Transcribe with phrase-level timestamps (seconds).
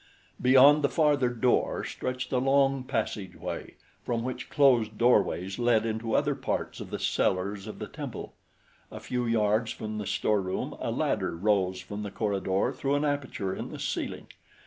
[0.41, 6.33] Beyond the farther door stretched a long passageway from which closed doorways led into other
[6.33, 8.33] parts of the cellars of the temple.
[8.91, 13.53] A few yards from the storeroom a ladder rose from the corridor through an aperture
[13.55, 14.25] in the ceiling.